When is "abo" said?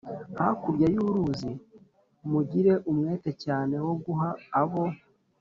4.61-4.83